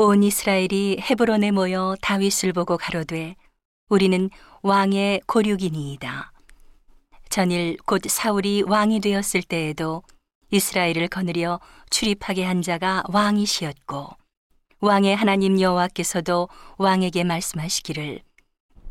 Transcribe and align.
온 0.00 0.22
이스라엘이 0.22 0.98
헤브론에 1.00 1.50
모여 1.50 1.96
다윗을 2.00 2.52
보고 2.52 2.76
가로되 2.76 3.34
우리는 3.88 4.30
왕의 4.62 5.22
고륙이니이다. 5.26 6.30
전일 7.30 7.76
곧 7.84 8.02
사울이 8.06 8.62
왕이 8.62 9.00
되었을 9.00 9.42
때에도 9.42 10.04
이스라엘을 10.52 11.08
거느려 11.08 11.58
출입하게 11.90 12.44
한 12.44 12.62
자가 12.62 13.02
왕이시었고 13.08 14.10
왕의 14.78 15.16
하나님 15.16 15.60
여호와께서도 15.60 16.48
왕에게 16.76 17.24
말씀하시기를 17.24 18.20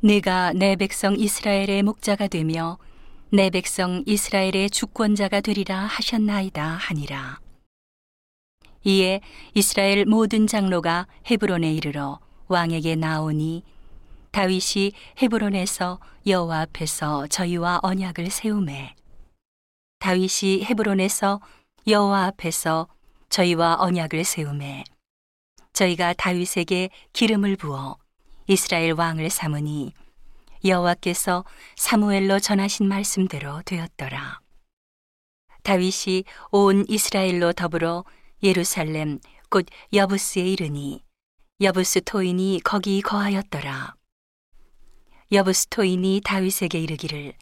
내가 0.04 0.52
내 0.52 0.76
백성 0.76 1.16
이스라엘의 1.18 1.84
목자가 1.84 2.28
되며 2.28 2.80
내 3.32 3.50
백성 3.50 4.04
이스라엘의 4.05 4.71
주권자가 4.71 5.39
되리라 5.39 5.78
하셨나이다 5.80 6.66
하니라. 6.66 7.46
이에 8.84 9.21
이스라엘 9.54 10.05
모든 10.05 10.48
장로가 10.48 11.07
헤브론에 11.30 11.73
이르러 11.73 12.20
왕에게 12.48 12.95
나오니 12.95 13.63
다윗이 14.31 14.94
헤브론에서 15.22 16.00
여호와 16.26 16.62
앞에서 16.62 17.27
저희와 17.27 17.80
언약을 17.84 18.30
세우매 18.30 18.95
다윗이 20.00 20.63
헤브론에서 20.63 21.41
여호와 21.88 22.26
앞에서 22.26 22.88
저희와 23.30 23.77
언약을 23.80 24.23
세우매 24.23 24.84
저희가 25.73 26.14
다윗에게 26.14 26.89
기름을 27.14 27.55
부어 27.55 27.98
이스라엘 28.48 28.94
왕을 28.94 29.30
삼으니 29.30 29.94
여호와께서 30.64 31.45
사무엘로 31.75 32.39
전하신 32.39 32.88
말씀대로 32.88 33.62
되었더라. 33.64 34.39
다윗이 35.64 36.23
온 36.52 36.86
이스라엘로 36.88 37.53
더불어 37.53 38.05
예루살렘 38.44 39.20
곧 39.50 39.66
여부스에 39.94 40.44
이르니 40.44 41.04
여부스 41.59 42.04
토인이 42.04 42.62
거기 42.64 43.02
거하였더라. 43.02 43.95
여부스 45.31 45.67
토인이 45.67 46.22
다윗에게 46.23 46.80
이르기를 46.80 47.34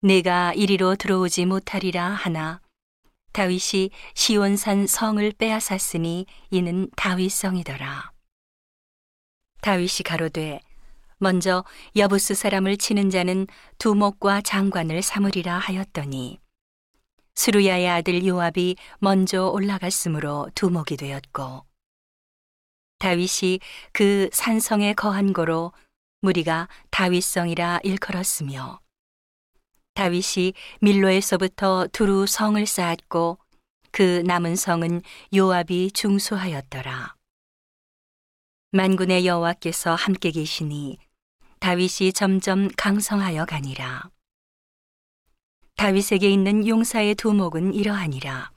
내가 0.00 0.54
이리로 0.54 0.96
들어오지 0.96 1.44
못하리라 1.44 2.08
하나 2.08 2.60
다윗이 3.32 3.90
시온산 4.14 4.86
성을 4.86 5.32
빼앗았으니 5.32 6.26
이는 6.50 6.88
다윗 6.96 7.30
성이더라. 7.30 8.12
다윗이 9.60 10.04
가로되 10.04 10.60
먼저 11.18 11.64
여부스 11.94 12.34
사람을 12.34 12.78
치는 12.78 13.10
자는 13.10 13.46
두목과 13.76 14.40
장관을 14.40 15.02
삼으리라 15.02 15.58
하였더니 15.58 16.38
수루야의 17.38 17.88
아들 17.88 18.26
요압이 18.26 18.74
먼저 18.98 19.46
올라갔으므로 19.46 20.50
두목이 20.56 20.96
되었고 20.96 21.64
다윗이 22.98 23.60
그 23.92 24.28
산성에 24.32 24.94
거한 24.94 25.32
거로 25.32 25.72
무리가 26.20 26.68
다윗성이라 26.90 27.78
일컬었으며 27.84 28.80
다윗이 29.94 30.54
밀로에서부터 30.80 31.86
두루 31.92 32.26
성을 32.26 32.66
쌓았고 32.66 33.38
그 33.92 34.24
남은 34.26 34.56
성은 34.56 35.02
요압이 35.32 35.92
중수하였더라. 35.92 37.14
만군의 38.72 39.26
여호와께서 39.26 39.94
함께 39.94 40.32
계시니 40.32 40.98
다윗이 41.60 42.14
점점 42.14 42.68
강성하여 42.76 43.44
가니라. 43.44 44.10
다윗에게 45.78 46.28
있는 46.28 46.66
용사의 46.66 47.14
두목은 47.14 47.72
이러하니라. 47.72 48.50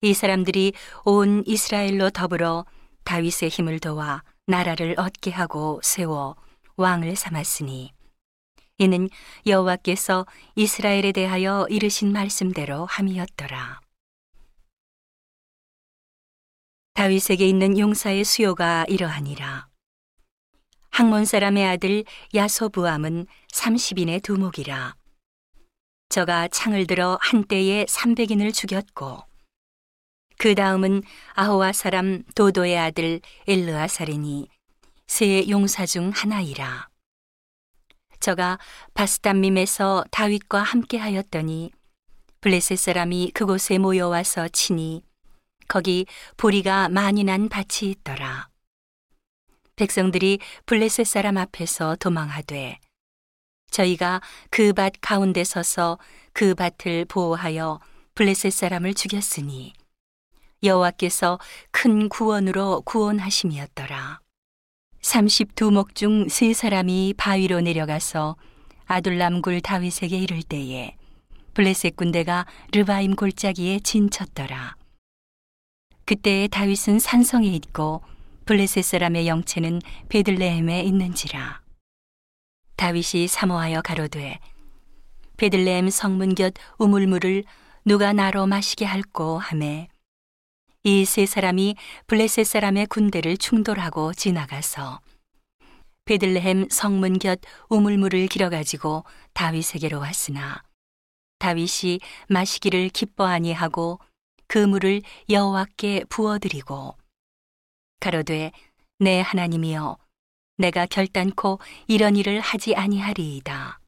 이 0.00 0.14
사람들이 0.14 0.72
온 1.04 1.44
이스라엘로 1.46 2.10
더불어 2.10 2.66
다윗의 3.04 3.50
힘을 3.50 3.78
도와 3.78 4.24
나라를 4.44 4.96
얻게 4.98 5.30
하고 5.30 5.80
세워 5.84 6.34
왕을 6.76 7.14
삼았으니 7.14 7.92
이는 8.78 9.08
여호와께서 9.46 10.26
이스라엘에 10.56 11.12
대하여 11.12 11.68
이르신 11.70 12.12
말씀대로 12.12 12.84
함이었더라. 12.86 13.80
다윗에게 16.94 17.48
있는 17.48 17.78
용사의 17.78 18.24
수요가 18.24 18.84
이러하니라. 18.88 19.68
학몬 20.90 21.24
사람의 21.24 21.64
아들 21.64 22.02
야소부암은 22.34 23.26
30인의 23.52 24.20
두목이라. 24.24 24.97
저가 26.08 26.48
창을 26.48 26.86
들어 26.86 27.18
한때에 27.20 27.84
300인을 27.84 28.54
죽였고 28.54 29.22
그 30.38 30.54
다음은 30.54 31.02
아호와 31.34 31.72
사람 31.72 32.22
도도의 32.34 32.78
아들 32.78 33.20
엘르아살이니 33.46 34.48
세 35.06 35.48
용사 35.48 35.84
중 35.84 36.10
하나이라. 36.14 36.88
저가 38.20 38.58
바스담밈에서 38.94 40.04
다윗과 40.10 40.62
함께 40.62 40.96
하였더니 40.96 41.72
블레셋 42.40 42.78
사람이 42.78 43.32
그곳에 43.34 43.78
모여와서 43.78 44.48
치니 44.48 45.02
거기 45.66 46.06
보리가 46.36 46.88
많이 46.88 47.24
난 47.24 47.48
밭이 47.48 47.90
있더라. 47.90 48.48
백성들이 49.76 50.38
블레셋 50.66 51.06
사람 51.06 51.36
앞에서 51.36 51.96
도망하되 51.96 52.78
저희가 53.70 54.20
그 54.50 54.72
밭 54.72 54.94
가운데 55.00 55.44
서서 55.44 55.98
그 56.32 56.54
밭을 56.54 57.04
보호하여 57.06 57.80
블레셋 58.14 58.52
사람을 58.52 58.94
죽였으니 58.94 59.72
여호와께서 60.62 61.38
큰 61.70 62.08
구원으로 62.08 62.82
구원하심이었더라. 62.82 64.20
32목 65.02 65.94
중 65.94 66.28
세 66.28 66.52
사람이 66.52 67.14
바위로 67.16 67.60
내려가서 67.60 68.36
아둘람굴 68.86 69.60
다윗에게 69.60 70.18
이를 70.18 70.42
때에 70.42 70.96
블레셋 71.54 71.96
군대가 71.96 72.46
르바임 72.72 73.14
골짜기에 73.14 73.80
진쳤더라. 73.80 74.76
그때 76.04 76.48
다윗은 76.50 76.98
산성에 76.98 77.46
있고 77.48 78.02
블레셋 78.46 78.84
사람의 78.84 79.28
영체는 79.28 79.80
베들레헴에 80.08 80.82
있는지라. 80.82 81.60
다윗이 82.78 83.26
사모하여 83.26 83.82
가로되 83.82 84.38
베들레헴 85.36 85.90
성문 85.90 86.36
곁 86.36 86.54
우물물을 86.78 87.42
누가 87.84 88.12
나로 88.12 88.46
마시게 88.46 88.84
할꼬 88.84 89.36
하매 89.38 89.88
이 90.84 91.04
세 91.04 91.26
사람이 91.26 91.74
블레셋 92.06 92.46
사람의 92.46 92.86
군대를 92.86 93.36
충돌하고 93.36 94.14
지나가서 94.14 95.00
베들레헴 96.04 96.68
성문 96.70 97.18
곁 97.18 97.40
우물물을 97.68 98.28
길어 98.28 98.48
가지고 98.48 99.02
다윗에게로 99.32 99.98
왔으나 99.98 100.62
다윗이 101.40 101.98
마시기를 102.28 102.90
기뻐 102.90 103.26
아니하고 103.26 103.98
그 104.46 104.58
물을 104.58 105.02
여호와께 105.28 106.04
부어드리고 106.08 106.96
가로되 107.98 108.52
내 109.00 109.20
하나님이여 109.20 109.98
내가 110.58 110.86
결단코 110.86 111.60
이런 111.86 112.16
일을 112.16 112.40
하지 112.40 112.74
아니하리이다. 112.74 113.78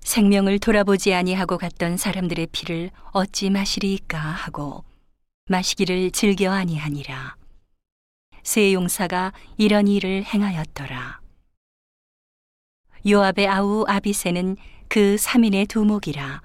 생명을 0.00 0.58
돌아보지 0.58 1.14
아니하고 1.14 1.56
갔던 1.56 1.96
사람들의 1.96 2.48
피를 2.52 2.90
어찌 3.12 3.48
마시리이까 3.48 4.18
하고 4.18 4.84
마시기를 5.46 6.10
즐겨 6.10 6.52
아니하니라. 6.52 7.34
세 8.42 8.74
용사가 8.74 9.32
이런 9.56 9.88
일을 9.88 10.22
행하였더라. 10.24 11.20
요압의 13.08 13.48
아우 13.48 13.84
아비세는 13.88 14.58
그 14.88 15.16
3인의 15.16 15.66
두목이라. 15.66 16.42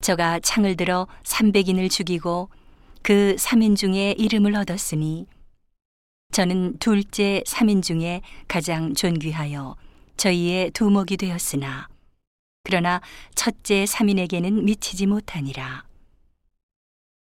저가 0.00 0.38
창을 0.40 0.76
들어 0.76 1.08
300인을 1.24 1.90
죽이고 1.90 2.48
그 3.02 3.34
3인 3.36 3.76
중에 3.76 4.14
이름을 4.16 4.54
얻었으니 4.54 5.26
저는 6.30 6.78
둘째 6.78 7.42
3인 7.46 7.82
중에 7.82 8.22
가장 8.46 8.94
존귀하여 8.94 9.76
저희의 10.16 10.70
두목이 10.70 11.16
되었으나 11.16 11.88
그러나 12.62 13.00
첫째 13.34 13.84
3인에게는 13.84 14.62
미치지 14.62 15.06
못하니라. 15.06 15.84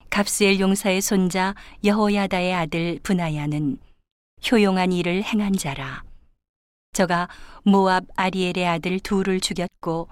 갑스엘 0.10 0.60
용사의 0.60 1.02
손자 1.02 1.56
여호야다의 1.84 2.54
아들 2.54 3.00
분하야는 3.02 3.78
효용한 4.52 4.92
일을 4.92 5.24
행한 5.24 5.54
자라. 5.54 6.04
저가 6.94 7.30
모압 7.64 8.04
아리엘의 8.16 8.68
아들 8.68 9.00
둘을 9.00 9.40
죽였고 9.40 10.10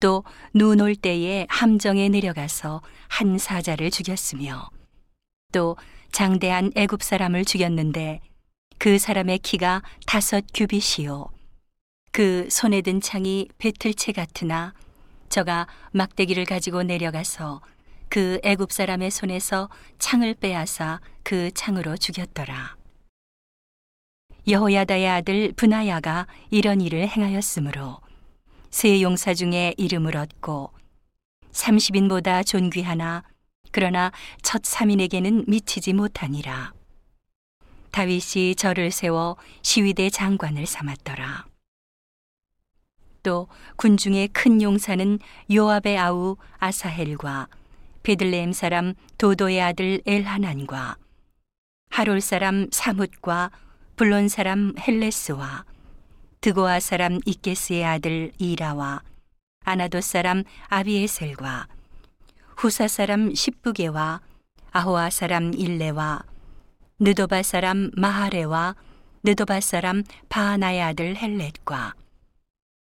또 0.00 0.24
눈 0.54 0.80
올 0.80 0.96
때에 0.96 1.46
함정에 1.48 2.08
내려가서 2.08 2.82
한 3.08 3.38
사자를 3.38 3.90
죽였으며 3.90 4.70
또 5.52 5.76
장대한 6.10 6.72
애굽 6.74 7.02
사람을 7.02 7.44
죽였는데 7.44 8.20
그 8.84 8.98
사람의 8.98 9.38
키가 9.38 9.80
다섯 10.06 10.44
규빗이요 10.52 11.30
그 12.12 12.46
손에 12.50 12.82
든 12.82 13.00
창이 13.00 13.48
배틀채 13.56 14.12
같으나 14.12 14.74
저가 15.30 15.68
막대기를 15.92 16.44
가지고 16.44 16.82
내려가서 16.82 17.62
그 18.10 18.38
애굽 18.44 18.70
사람의 18.72 19.10
손에서 19.10 19.70
창을 19.98 20.34
빼앗아 20.34 21.00
그 21.22 21.50
창으로 21.52 21.96
죽였더라. 21.96 22.76
여호야다의 24.46 25.08
아들 25.08 25.54
분하야가 25.56 26.26
이런 26.50 26.82
일을 26.82 27.08
행하였으므로 27.08 28.00
세 28.68 29.00
용사 29.00 29.32
중에 29.32 29.72
이름을 29.78 30.14
얻고 30.14 30.70
30인보다 31.52 32.44
존귀하나 32.44 33.22
그러나 33.70 34.12
첫 34.42 34.60
3인에게는 34.60 35.48
미치지 35.48 35.94
못하니라. 35.94 36.74
다윗이 37.94 38.56
저를 38.56 38.90
세워 38.90 39.36
시위대 39.62 40.10
장관을 40.10 40.66
삼았더라. 40.66 41.46
또 43.22 43.46
군중의 43.76 44.28
큰 44.32 44.60
용사는 44.60 45.20
요압의 45.54 45.96
아우 45.96 46.36
아사헬과 46.58 47.46
베들레헴 48.02 48.52
사람 48.52 48.94
도도의 49.16 49.62
아들 49.62 50.02
엘하난과 50.06 50.96
하롤 51.90 52.20
사람 52.20 52.66
사뭇과 52.72 53.52
블론 53.94 54.26
사람 54.26 54.74
헬레스와 54.76 55.64
드고아 56.40 56.80
사람 56.80 57.20
이케스의 57.24 57.84
아들 57.84 58.32
이라와 58.38 59.02
아나도 59.64 60.00
사람 60.00 60.42
아비에셀과 60.66 61.68
후사 62.56 62.88
사람 62.88 63.32
십부게와 63.32 64.20
아호아 64.72 65.10
사람 65.10 65.54
일레와 65.54 66.33
느도바 67.00 67.42
사람 67.42 67.90
마하레와 67.96 68.76
느도바 69.24 69.60
사람 69.60 70.04
바하나의 70.28 70.80
아들 70.80 71.16
헬렛과 71.16 71.94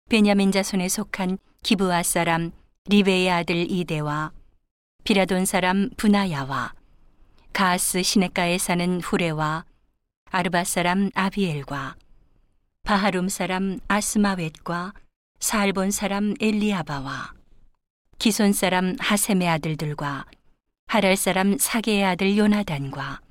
베냐민 0.10 0.52
자손에 0.52 0.90
속한 0.90 1.38
기브아 1.62 2.02
사람 2.02 2.52
리베의 2.86 3.30
아들 3.30 3.70
이데와 3.70 4.32
비라돈 5.04 5.46
사람 5.46 5.92
분하야와 5.96 6.74
가스 7.54 8.02
시내가에 8.02 8.58
사는 8.58 9.00
후레와 9.00 9.66
아르바 10.32 10.64
사람 10.64 11.12
아비엘과 11.14 11.96
바하룸 12.82 13.30
사람 13.30 13.80
아스마웻과 13.88 14.94
살본 15.40 15.92
사람 15.92 16.34
엘리아바와 16.42 17.34
기손 18.18 18.54
사람 18.54 18.96
하셈의 19.00 19.48
아들들과 19.48 20.26
하랄 20.88 21.16
사람 21.16 21.60
사게의 21.60 22.06
아들 22.06 22.38
요나단과 22.38 23.22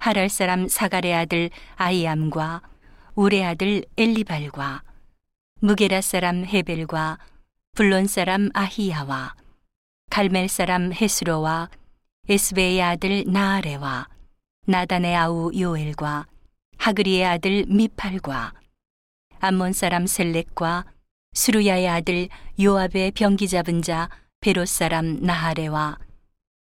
하랄 0.00 0.30
사람 0.30 0.66
사갈의 0.66 1.14
아들 1.14 1.50
아이암과 1.76 2.62
우레 3.16 3.44
아들 3.44 3.84
엘리발과 3.98 4.82
무게라 5.60 6.00
사람 6.00 6.42
헤벨과 6.46 7.18
블론 7.72 8.06
사람 8.06 8.48
아히야와 8.54 9.34
갈멜 10.08 10.48
사람 10.48 10.90
헤스로와 10.94 11.68
에스베의 12.30 12.82
아들 12.82 13.24
나아레와 13.26 14.08
나단의 14.66 15.14
아우 15.14 15.52
요엘과 15.54 16.26
하그리의 16.78 17.26
아들 17.26 17.66
미팔과 17.68 18.54
암몬 19.40 19.74
사람 19.74 20.06
셀렉과 20.06 20.86
수루야의 21.34 21.88
아들 21.88 22.28
요압의 22.58 23.10
병기 23.10 23.48
잡은 23.48 23.82
자 23.82 24.08
베롯 24.40 24.66
사람 24.66 25.20
나하레와 25.20 25.98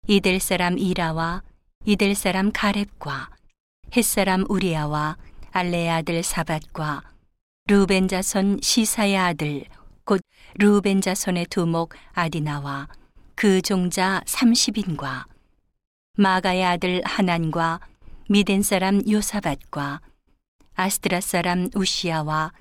이델 0.09 0.41
사람 0.41 0.77
이라와 0.77 1.43
이델 1.91 2.15
사람 2.15 2.53
가렙과 2.53 3.31
햇 3.97 4.05
사람 4.05 4.45
우리아와 4.51 5.17
알레의 5.53 5.89
아들 5.89 6.23
사밧과 6.23 7.01
루벤 7.65 8.09
자손 8.09 8.59
시사의 8.61 9.17
아들 9.17 9.65
곧 10.05 10.21
루벤 10.57 11.01
자손의 11.01 11.47
두목 11.47 11.95
아디나와 12.13 12.89
그 13.35 13.63
종자 13.63 14.21
30인과 14.27 15.25
마가의 16.19 16.63
아들 16.63 17.01
하난과 17.07 17.81
미덴 18.29 18.61
사람 18.61 19.01
요사밧과 19.09 20.03
아스트라 20.75 21.23
사람 21.23 21.71
우시아와 21.75 22.53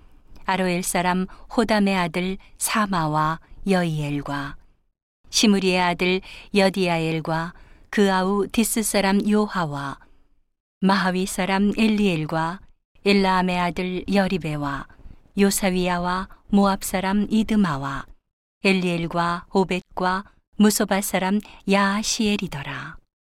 아로엘 0.46 0.84
사람 0.84 1.28
호담의 1.54 1.98
아들 1.98 2.38
사마와 2.60 3.42
여이엘과 3.68 4.56
시므리의 5.30 5.82
아들 5.82 6.22
여디아엘과 6.56 7.67
그 7.90 8.12
아우 8.12 8.48
디스 8.48 8.84
사람 8.84 9.28
요하와 9.28 10.00
마하위 10.82 11.26
사람 11.26 11.72
엘리엘과 11.78 12.60
엘라암의 13.06 13.60
아들 13.60 14.04
여리배와 14.14 14.88
요사위야와 15.40 16.28
모압 16.50 16.84
사람 16.84 17.28
이드마와 17.30 18.06
엘리엘과 18.64 19.48
오벳과 19.54 20.26
므소바 20.58 21.02
사람 21.02 21.40
야아시엘이더라. 21.70 22.98